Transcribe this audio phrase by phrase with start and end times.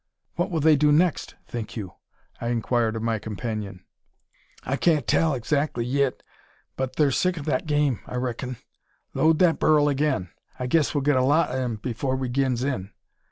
[0.35, 1.93] "What will they do next, think you?"
[2.39, 3.83] I inquired of my companion.
[4.63, 6.23] "I can't tell adzactly yit;
[6.75, 8.57] but thur sick o' that game, I reckin.
[9.13, 10.29] Load that ber'l agin.
[10.57, 12.89] I guess we'll git a lot o' 'm afore we gins in.